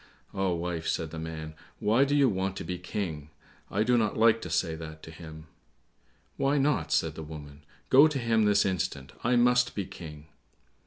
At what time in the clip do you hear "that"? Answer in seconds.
4.73-5.03